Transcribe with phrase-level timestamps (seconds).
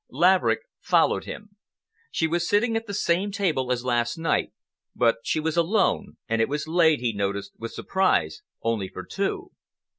[0.09, 1.57] Laverick followed him.
[2.09, 4.51] She was sitting at the same table as last night,
[4.95, 9.51] but she was alone, and it was laid, he noticed with surprise, only for two.